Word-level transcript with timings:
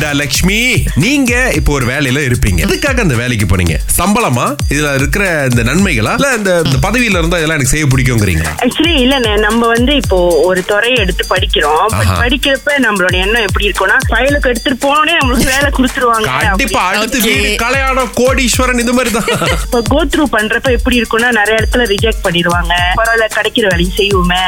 ரைட்டா 0.00 0.18
லக்ஷ்மி 0.20 0.58
நீங்க 1.02 1.32
இப்போ 1.56 1.70
ஒரு 1.78 1.84
வேலையில 1.90 2.18
இருப்பீங்க. 2.28 2.60
எதுக்காக 2.66 3.00
அந்த 3.04 3.16
வேலைக்கு 3.20 3.46
போனீங்க 3.50 3.74
சம்பளமா? 3.96 4.44
இதுல 4.72 4.92
இருக்கிற 4.98 5.24
இந்த 5.50 5.62
நன்மைகளா? 5.68 6.12
இல்ல 6.18 6.28
இந்த 6.38 6.52
இந்த 6.66 6.78
பதவியில 6.84 7.20
இருந்தா 7.20 7.38
இதெல்லாம் 7.40 7.58
எனக்கு 7.58 7.72
செய்ய 7.72 7.86
பிடிக்குங்கிறீங்களா? 7.92 8.52
ஆக்சுவலி 8.64 8.92
இல்லண்ணே 9.04 9.32
நம்ம 9.46 9.60
வந்து 9.74 9.94
இப்போ 10.02 10.18
ஒரு 10.50 10.60
துறையை 10.70 10.98
எடுத்து 11.04 11.24
படிக்கிறோம். 11.32 11.84
படிக்கிறப்ப 12.22 12.78
நம்மளோட 12.86 13.14
எண்ணம் 13.24 13.46
எப்படி 13.48 13.66
இருக்கும்னா 13.68 13.98
ஃபைலுக்கு 14.12 14.50
எடுத்துட்டு 14.52 14.80
போனே 14.86 15.16
நம்மளுக்கு 15.20 15.50
வேலை 15.54 15.68
கொடுத்துருவாங்க. 15.78 16.30
கண்டிப்பா 16.46 16.84
அடுத்து. 16.92 17.20
வீடு 17.26 17.50
கல்யாணம் 17.64 18.10
கோடீஸ்வரன் 18.20 18.82
இந்த 18.84 18.94
மாதிரி 18.98 19.12
தான். 19.18 19.28
இப்போ 19.66 19.82
கோ 19.92 20.00
த்ரூ 20.14 20.26
பண்றப்ப 20.36 20.72
எப்படி 20.78 20.98
இருக்கும்னா 21.02 21.30
நிறைய 21.40 21.60
இடத்துல 21.60 21.88
ரிஜெக்ட் 21.94 22.24
பண்ணிடுவாங்க. 22.28 22.72
பரவாயில்ல 23.02 23.28
கிடைக்கிற 23.36 23.66
வேலையை 23.74 23.92
செய்வோமே. 24.00 24.42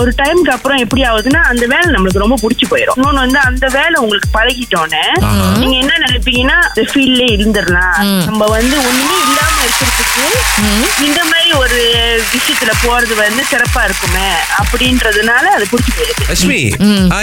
ஒரு 0.00 0.12
டைம்க்கு 0.22 0.54
அப்புறம் 0.58 0.82
எப்படி 0.84 1.04
ஆகுதுன்னா 1.12 1.42
அந்த 1.54 1.64
வேலை 1.74 1.88
நம்மளுக்கு 1.96 2.24
ரொம்ப 2.26 2.38
பிடிச்சி 2.44 2.68
போயிடும் 2.74 3.00
இன்னொன்னு 3.00 3.24
வந்து 3.26 3.42
அந்த 3.48 3.66
வேலை 3.78 3.96
உங்களுக்கு 4.04 4.30
பழகிட்டோன்னே 4.38 4.97
நீங்க 5.58 5.76
என்ன 5.76 5.92
நினைப்பீங்கன்னா 6.06 6.56
இந்த 6.68 6.82
ஃபீல்ட்லயே 6.90 7.30
இருந்துடலாம். 7.36 7.96
நம்ம 8.24 8.46
வந்து 8.46 8.76
ஒண்ணுமே 8.88 9.16
இல்லாம 9.26 9.56
இருக்கிறதுக்கு 9.64 10.24
இந்த 11.06 11.20
மாதிரி 11.24 11.50
ஒரு 11.62 11.80
விஷயத்துல 12.32 12.72
போறது 12.82 13.14
வந்து 13.18 13.42
சிறப்பா 13.50 13.82
இருக்குமே 13.84 14.26
அப்படின்றதுனால 14.60 15.44
அது 15.56 15.64
பிடிச்சி 15.70 15.92
போயிடுது 15.92 16.24
லட்சுமி 16.28 16.58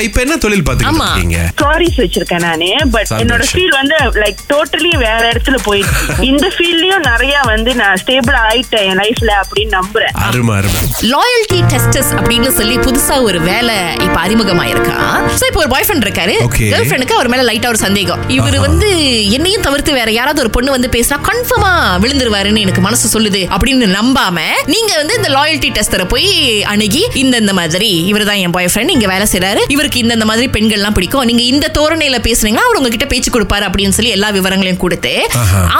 இப்ப 0.06 0.20
என்ன 0.22 0.36
தொழில் 0.38 0.64
பாத்துக்கிட்டு 0.64 0.96
ஆமா. 0.96 1.08
இருக்கீங்க? 1.10 1.40
ஸ்டோரிஸ் 1.54 2.00
வச்சிருக்கேன் 2.02 2.46
நானு 2.46 2.70
பட். 2.96 3.12
என்னோட 3.20 3.44
ஃபீல் 3.50 3.76
வந்து 3.76 3.96
லைக் 4.22 4.40
டோட்டலி 4.50 4.92
வேற 4.98 5.22
இடத்துல 5.32 5.60
போயிடுச்சு. 5.66 6.04
இந்த 6.30 6.46
ஃபீல்ட்லயும் 6.56 7.06
நிறைய 7.08 7.36
வந்து 7.46 7.72
நான் 7.76 8.00
ஸ்டேபிள் 8.04 8.38
ஆயிட்டேன் 8.46 8.88
என் 8.90 9.00
லைஃப்ல 9.02 9.32
அப்படின்னு 9.42 9.74
நம்புறேன். 9.78 10.14
அருமை 10.26 10.56
அருமை. 10.58 10.82
லாயல்டி 11.12 11.60
டெஸ்டர்ஸ் 11.74 12.12
அப்படின்னு 12.16 12.52
சொல்லி 12.56 12.78
புதுசா 12.80 13.18
ஒரு 13.24 13.40
வேலை 13.42 13.78
இப்ப 14.00 14.18
அறிமுகமாயிருக்கா? 14.20 14.98
சோ 15.38 15.46
இப்போ 15.48 15.60
ஒரு 15.60 15.70
பாய் 15.70 15.88
ஃப்ரெண்ட் 15.88 16.08
இருக்காரு. 16.08 16.36
Okay. 16.48 16.68
கேர்ள் 16.72 16.88
ஃப்ரெண்டுக்கு 16.88 17.18
அவர் 17.18 17.28
மேல 17.28 17.46
லைட்டா 17.50 17.68
ஒரு 17.68 17.82
சந்தேகம். 17.86 18.22
இவர். 18.30 18.54
வந்து 18.66 18.90
என்னையும் 19.32 19.62
தவிர்த்து 19.62 19.92
வேற 19.94 20.10
யாராவது 20.12 20.42
ஒரு 20.42 20.50
பொண்ணு 20.50 20.72
வந்து 20.72 20.90
பேசினா 20.90 21.18
கன்ஃபார்மா 21.28 21.72
விழுந்துருவாருன்னு 22.04 22.62
எனக்கு 22.62 22.82
மனசு 22.82 23.06
சொல்லுது 23.14 23.42
அப்படின்னு 23.54 23.88
நம்பாம 23.96 24.38
நீங்க 24.66 24.92
வந்து 25.02 25.16
இந்த 25.20 25.30
லாயல்டி 25.36 25.70
டெஸ்டரை 25.78 26.06
போய் 26.14 26.30
அணுகி 26.74 27.04
இந்த 27.24 27.36
இந்த 27.44 27.54
மாதிரி 27.60 27.90
இவர் 28.12 28.26
தான் 28.30 28.40
என் 28.46 28.56
பாய் 28.56 28.70
ஃப்ரெண்ட் 28.74 28.94
இங்க 28.96 29.08
வேலை 29.14 29.26
செய்றாரு. 29.34 29.62
இவருக்கு 29.76 30.00
இந்த 30.04 30.14
இந்த 30.18 30.28
மாதிரி 30.32 30.48
பெண்கள்லாம் 30.56 30.96
பிடிக்கும். 30.98 31.26
நீங்க 31.30 31.44
இந்த 31.54 31.68
தோரணையில 31.78 32.20
பேசுனீங்கன்னா 32.28 32.66
அவர் 32.68 32.80
உங்ககிட்ட 32.80 33.08
பேச்சு 33.14 33.30
கொடுப்பாரு 33.36 33.66
அப்படின்னு 33.70 33.96
சொல்லி 33.98 34.12
எல்லா 34.18 34.30
விவரங்களையும் 34.38 34.82
கொடுத்து. 34.84 35.14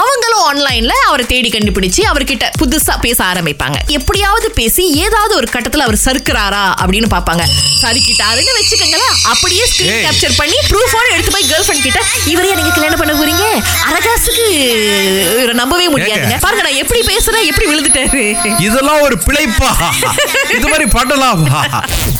அவங்களும் 0.02 0.44
ஆன்லைன்ல 0.50 0.94
அவரை 1.08 1.26
தேடி 1.32 1.50
கண்டுபிடிச்சு 1.56 2.02
அவர்கிட்ட 2.12 2.46
புதுசா 2.62 2.96
பேச 3.06 3.18
ஆரம்பிப்பாங்க. 3.30 3.78
எப்படியாவது 3.98 4.50
பேசி 4.60 4.84
ஏதாவது 5.04 5.32
ஒரு 5.40 5.48
கட்டத்துல 5.54 5.86
அவர் 5.88 6.00
சறுக்குறாரா 6.06 6.64
அப்படின்னு 6.82 7.10
பாப்பாங்க 7.16 7.44
சறுக்கிட்டாருன்னு 7.82 8.56
வச்சுக்கோங்களேன். 8.60 9.14
அப்படியே 9.32 9.64
ஸ்கிரீன். 9.72 10.02
கேப்சர் 10.06 10.38
பண்ணி 10.40 10.58
ப்ரூஃபோட 10.70 11.06
எடுத்து 11.14 11.32
கிட்ட 11.86 12.00
நீங்க 12.58 12.72
கல்யாணம் 12.76 13.00
பண்ண 13.00 13.12
போறீங்க? 13.18 13.44
அரகாசுக்கு. 13.90 14.46
நம்பவே 15.60 15.86
முடியாதுங்க 15.92 16.28
ஏங்க. 16.28 16.38
பாருங்க 16.44 16.62
நான் 16.66 16.80
எப்படி 16.82 17.00
பேசுறேன் 17.10 17.46
எப்படி 17.50 17.66
விழுந்துட்டாரு 17.70 18.22
இதெல்லாம் 18.66 19.00
ஒரு 19.06 19.16
பிழைப்பா? 19.26 19.70
இது 20.56 20.66
மாதிரி 20.72 20.86
பண்ணலாமா. 20.96 21.60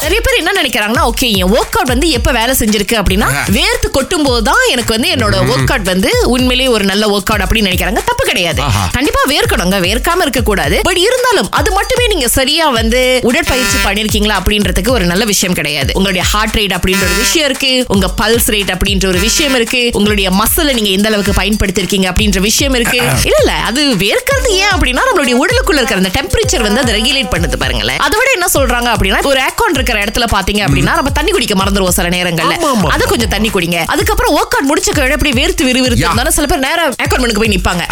நிறைய 0.03 0.21
பேர் 0.27 0.41
என்ன 0.41 0.53
நினைக்கிறாங்கன்னா 0.61 1.05
ஓகே 1.11 1.29
என் 1.41 1.53
ஒர்க் 1.57 1.77
அவுட் 1.79 1.93
வந்து 1.93 2.09
எப்ப 2.19 2.33
வேலை 2.39 2.53
செஞ்சிருக்கு 2.61 2.97
அப்படின்னா. 3.01 3.29
வேர்த்து 3.59 3.89
கொட்டும் 3.97 4.27
போதுதான் 4.29 4.63
எனக்கு 4.75 4.93
வந்து 4.97 5.11
என்னோட 5.15 5.37
ஒர்க் 5.53 5.73
அவுட் 5.75 5.89
வந்து 5.93 6.11
உண்மையிலேயே 6.35 6.71
ஒரு 6.77 6.85
நல்ல 6.91 7.05
ஒர்க் 7.15 7.31
அவுட் 7.33 7.45
அப்படின்னு 7.45 7.69
நினைக்கிறாங்க. 7.69 8.03
தப்பு 8.11 8.25
கிடையாது. 8.31 8.63
கண்டிப்பா 8.97 9.23
வேர்க்கணுங்க 9.35 9.79
வேர்க்காம 9.87 10.25
இருக்க 10.27 10.43
கூடாது 10.51 10.79
பட் 10.89 11.01
இருந்தாலும் 11.07 11.51
அது 11.61 11.71
மட்டுமே 11.79 12.07
நீங்க 12.15 12.29
சரியா 12.39 12.67
வந்து 12.79 13.03
உடற்பயிற்சி 13.31 13.79
பண்ணிருக்கீங்களா 13.87 14.37
அப்படின்றதுக்கு 14.41 14.93
ஒரு 14.99 15.05
நல்ல 15.13 15.25
விஷயம் 15.33 15.57
கிடையாது. 15.61 15.91
உங்களுடைய 15.99 16.25
ஹார்ட் 16.33 16.57
ரேட் 16.61 16.77
அப்படின்ற 16.79 17.05
ஒரு 17.11 17.19
விஷயம் 17.25 17.49
இருக்கு. 17.51 17.73
உங்க 17.95 18.07
பல்ஸ் 18.23 18.51
ரேட் 18.55 18.73
அப்படின்ற 18.77 19.07
ஒரு 19.13 19.21
விஷயம் 19.29 19.56
இருக்கு. 19.57 19.91
உங்களுடைய 19.93 20.31
மசில 20.31 20.73
நீங்க 20.73 20.91
எந்த 20.91 21.09
அளவுக்கு 21.09 21.33
பயன்படுத்திருக்கீங்க 21.43 22.07
அப்படின்ற 22.13 22.41
விஷயம் 22.41 22.75
இருக்கு. 22.75 22.99
இல்ல 23.29 23.37
இல்ல 23.39 23.53
அது 23.69 23.83
வேர்க்கிறது 23.95 24.49
ஏன் 24.49 24.73
அப்படின்னா 24.77 25.03
நம்மளுடைய 25.09 25.37
உடலுக்குள்ள 25.43 25.81
இருக்கிற 25.81 25.97
அந்த 25.97 26.13
டெம்பரேச்சர் 26.19 26.63
வந்து 26.63 26.81
அதை 26.81 26.93
ரெகுலேட் 26.99 27.31
பண்ணுது 27.35 27.57
பாருங்களேன். 27.57 27.99
அதை 27.99 28.19
விட 28.19 28.31
என்ன 28.33 28.47
சொல்றாங்க 28.55 28.89
அப்படின்னா 28.95 29.23
ஒரு 29.23 29.41
ஏக்கான் 29.41 29.75
இருக்கிற 29.75 30.05
இடத்துல 30.05 30.27
பாத்தீங்க 30.37 30.63
அப்படின்னா 30.67 30.95
நம்ம 31.01 31.11
தண்ணி 31.11 31.31
குடிக்க 31.31 31.55
மறந்துருவோம் 31.55 31.97
சில 31.99 32.09
நேரங்கள்ல. 32.09 32.57
அது 32.89 33.07
கொஞ்சம் 33.07 33.29
தண்ணி 33.29 33.49
குடிங்க. 33.49 33.79
அதுக்கப்புறம் 33.87 34.35
ஒர்க் 34.35 34.57
அவுட் 34.57 34.71
முடிச்ச 34.71 34.91
கையோட 34.93 35.13
அப்படி 35.13 35.33
வேர்த்து 35.43 35.65
விறுவிறுத்து. 35.69 36.05
இருந்தாலும் 36.07 36.33
சில 36.33 36.47
பேர் 36.47 36.59
நேரம் 36.59 36.95
ஏக்கான் 37.03 37.23
மனுக்கு 37.25 37.43
போய் 37.43 37.55
நிப்பாங்க. 37.57 37.85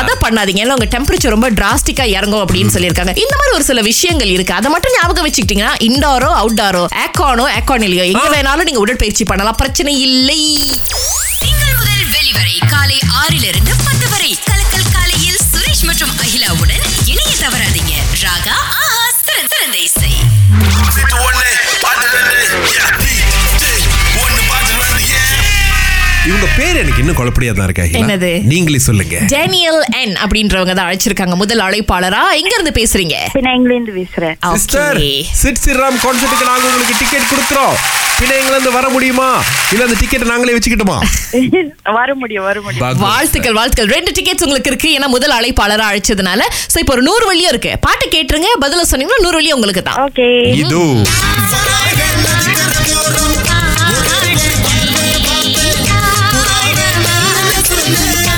அதை 0.00 0.14
பண்ணாதீங்க. 0.24 0.62
ஏன்னா 0.64 0.76
உங்க 0.78 0.88
டெம்பரேச்சர் 0.96 1.34
ரொம்ப 1.36 1.50
டிராஸ்டிக்கா 1.50 2.04
இறங்கும் 2.16 2.48
அப்படின்னு 2.48 2.74
சொல்லியிருக்காங்க. 2.74 3.14
இந்த 3.24 3.34
மாதிரி 3.36 3.54
ஒரு 3.54 3.64
சில 3.64 3.80
விஷயங்கள் 3.80 4.28
இருக்கு. 4.28 4.54
அதை 4.54 4.70
மட்டும் 4.70 4.92
ஞாபகம் 5.02 5.26
வச்சுக்கிட்டீங்கன்னா 5.26 5.74
இன்டோரோ 5.88 6.30
அவுட்டோரோ 6.42 6.84
ஏக்கானோ 7.04 7.44
ஏக்கான் 7.58 7.82
இல்லையோ 7.82 8.04
எங்க 8.04 8.28
வேணாலும் 8.36 8.64
நீங்க 8.64 8.78
உடற்பயிற்சி 8.78 9.24
பண்ணலாம். 9.24 9.54
பிரச்சனை 9.56 10.00
இல்லை. 10.00 10.40
திங்கள் 11.40 11.76
முதல் 11.76 12.04
வெளிவரை 12.10 12.56
காலை 12.66 12.98
ஆறிலிருந்து 13.16 13.72
பேர் 26.76 26.84
எனக்கு 26.84 27.02
இன்னும் 27.02 27.18
குழப்படியா 27.18 27.52
தான் 27.58 27.66
இருக்கா 27.68 27.84
ஹீலா. 27.86 28.00
என்னது? 28.00 28.30
நீங்களே 28.50 28.80
சொல்லுங்க. 28.86 29.16
டேனியல் 29.34 29.78
என் 30.00 30.14
அப்படின்றவங்க 30.24 30.72
தான் 30.78 30.88
அழைச்சிருக்காங்க. 30.88 31.34
முதல் 31.42 31.62
அழைப்பாளரா? 31.66 32.22
எங்க 32.40 32.52
இருந்து 32.56 32.72
பேசுறீங்க? 32.80 33.16
பினாங்கிலேருந்து 33.36 33.94
பேசுறேன். 34.00 34.34
Sister 34.54 34.98
Okay. 34.98 35.14
சிட் 35.42 35.60
சிராம் 35.64 35.98
கான்சர்ட்டுக்கு 36.04 36.48
நாங்க 36.50 36.66
உங்களுக்கு 36.70 36.96
டிக்கெட் 37.02 37.30
கொடுத்துறோம் 37.32 37.76
பிள்ளைங்கள 38.18 38.54
இருந்து 38.54 38.72
வர 38.76 38.86
முடியுமா? 38.94 39.28
இல்ல 39.72 39.86
அந்த 39.86 39.96
டிக்கெட் 40.02 40.30
நாங்களே 40.32 40.54
வச்சுக்கிட்டுமா? 40.56 40.98
வர 41.98 42.08
முடியும் 42.22 42.46
வர 42.48 42.58
முடியும். 42.66 43.00
வாழ்த்துக்கள் 43.06 43.56
வாழ்த்துக்கள். 43.58 43.90
ரெண்டு 43.96 44.12
டிக்கெட்ஸ் 44.18 44.44
உங்களுக்கு 44.46 44.70
இருக்கு. 44.72 44.90
ஏன்னா 44.98 45.08
முதல் 45.16 45.36
அழைப்பாளரா 45.38 45.86
அழைச்சதுனால. 45.90 46.42
சோ 46.72 46.78
இப்போ 46.84 46.94
ஒரு 46.96 47.04
நூறு 47.08 47.26
வழியும் 47.30 47.52
இருக்கு. 47.54 47.72
பாட்டு 47.86 48.06
கேட்டுருங்க. 48.16 48.50
பதில 48.64 48.86
சொன்னீங்கன்னா 48.92 49.24
நூறு 49.26 49.38
வழியும் 49.40 49.58
உங்களுக்கு 49.58 49.84
தான். 49.90 50.00
ஓகே 50.06 50.28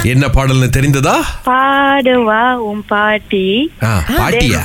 என்ன 0.09 0.27
பாடல்னு 0.27 0.69
தெரிந்ததா? 0.77 1.17
பாடுவா 1.47 2.55
உன் 2.55 2.85
பாட்டி. 2.87 3.73
ஆ, 3.83 4.03
பாட்டியா? 4.09 4.61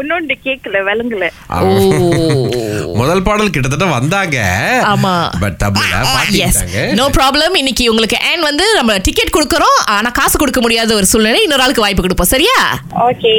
இன்னொன்று 0.00 0.36
கேட்கல 0.44 0.78
விளங்கல. 0.86 1.26
ஓ. 1.48 2.92
முதல் 2.94 3.22
பாடல் 3.22 3.50
கிட்டத்தட்ட 3.50 3.84
வந்தாங்க. 3.84 4.38
ஆமா. 4.84 5.12
பட் 5.40 5.62
தமிழ்ல 5.64 6.92
நோ 6.92 7.08
ப்ராப்ளம் 7.08 7.56
இன்னைக்கு 7.56 7.90
உங்களுக்கு 7.90 8.18
ஏன் 8.32 8.40
வந்து 8.40 8.74
நம்ம 8.74 8.96
டிக்கெட் 8.96 9.36
கொடுக்கறோம். 9.38 9.78
ஆனா 9.86 10.10
காசு 10.10 10.38
கொடுக்க 10.38 10.60
முடியாத 10.60 10.94
ஒரு 10.94 11.06
சூழ்நிலை. 11.06 11.42
இன்னொரு 11.42 11.62
ஆளுக்கு 11.62 11.80
வாய்ப்பு 11.80 12.02
கொடுப்போம். 12.02 12.26
சரியா? 12.26 12.80
Okay. 13.00 13.34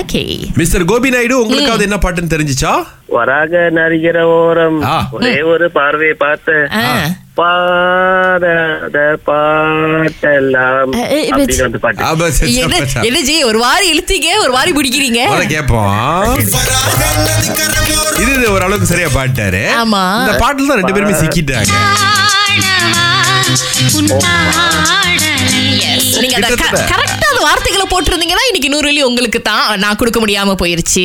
Okay 0.00 0.24
mister 0.54 0.84
Gopi 0.84 1.10
Naidu 1.10 1.40
உங்களுக்கு 1.40 1.70
அது 1.70 1.82
என்ன 1.82 1.98
பாட்டுன்னு 2.02 2.32
தெரிஞ்சுச்சா? 2.34 2.84
வராக 3.06 3.70
நரிகிற 3.74 4.22
ஓரம். 4.22 5.08
ஒரே 5.10 5.42
ஒரு 5.42 5.70
பார்வை 5.70 6.12
பார்த்த. 6.18 6.68
பாடாத 7.38 8.46
பாட்டெல்லாம். 9.28 10.92
என்ன 13.08 13.20
ஜி 13.28 13.36
ஒரு 13.50 13.58
வாரி 13.64 13.86
இழுத்தீங்க 13.94 14.28
ஒரு 14.44 14.52
வாரி 14.56 14.72
பிடிக்கிறீங்க? 14.78 15.20
முத 15.32 15.44
கேப்போம். 15.54 15.92
இது 18.22 18.30
இது 18.36 18.46
ஓரளவுக்கு 18.54 18.90
சரியா 18.92 19.08
பாட்டாரு 19.18 19.62
ஆமா. 19.82 20.02
இந்த 20.22 20.34
பாட்டுல 20.44 20.68
தான் 20.70 20.80
ரெண்டு 20.80 20.94
பேருமே 20.96 21.16
சிக்கிட்டாங்க. 21.22 21.74
நீங்க 26.22 26.36
வார்த்தைகளை 27.46 27.86
போட்டிருந்தீங்கன்னா 27.90 28.44
இன்னைக்கு 28.46 28.68
நூறு 28.68 28.86
வெள்ளி 28.88 29.02
உங்களுக்கு 29.02 29.42
தான் 29.42 29.78
நான் 29.78 29.96
கொடுக்க 29.96 30.20
முடியாம 30.20 30.54
போயிருச்சு. 30.62 31.04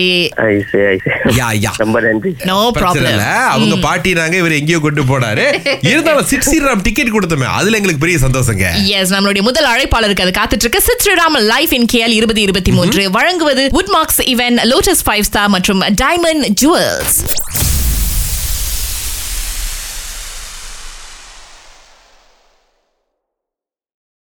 யா, 1.39 1.47
யா. 1.65 1.71
ரொம்ப 1.77 1.97
நன்றி. 2.01 2.31
நோ 2.43 2.71
பிரச்சனை 2.71 3.01
ப்ராப்ளம் 3.01 3.15
இல்ல. 3.15 3.25
அவங்க 3.55 3.75
பாட்டினாங்க 3.87 4.33
இவர் 4.33 4.57
எங்கேயோ 4.59 4.79
கொண்டு 4.79 5.03
போனாரு. 5.03 5.45
இருந்தாலும் 5.81 6.25
சிட் 6.25 6.47
ஸ்ரீராம் 6.51 6.81
டிக்கெட் 6.83 7.13
கொடுத்தோமே. 7.17 7.47
அதுல 7.59 7.77
எங்களுக்கு 7.79 8.05
பெரிய 8.05 8.17
சந்தோஷங்க. 8.27 8.65
எஸ் 8.85 9.13
நம்மளுடைய 9.13 9.41
முதல் 9.41 9.69
அழைப்பாளருக்கு 9.73 10.25
அது 10.27 10.33
காத்துட்டு 10.39 10.63
இருக்கு 10.65 10.81
Sid 10.81 11.05
Sriram 11.05 11.37
life 11.53 11.73
in 11.73 11.87
KL 11.93 12.17
இருபது 12.19 12.41
இருபத்தி 12.41 12.71
மூன்று. 12.71 13.09
வழங்குவது 13.11 13.69
வுட் 13.73 13.91
மார்க்ஸ் 13.97 14.21
இவன் 14.35 14.57
லோட்டஸ் 14.73 15.03
ஃபைவ் 15.09 15.27
ஸ்டார் 15.29 15.53
மற்றும் 15.57 15.81
டைமண்ட் 16.01 16.47
ஜுவல்ஸ் 16.61 17.17